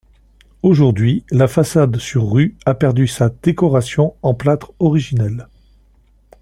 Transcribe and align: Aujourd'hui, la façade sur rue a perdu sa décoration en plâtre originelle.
Aujourd'hui, 0.63 1.23
la 1.29 1.47
façade 1.47 1.99
sur 1.99 2.31
rue 2.33 2.57
a 2.65 2.73
perdu 2.73 3.05
sa 3.05 3.29
décoration 3.29 4.15
en 4.23 4.33
plâtre 4.33 4.73
originelle. 4.79 5.47